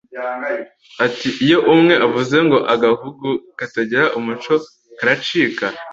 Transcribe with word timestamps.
Ati 1.05 1.27
“Iyo 1.45 1.57
umwe 1.73 1.93
avuze 2.05 2.37
ngo 2.45 2.57
‘agahugu 2.73 3.27
katagira 3.59 4.03
umuco 4.19 4.53
karacika’ 4.97 5.65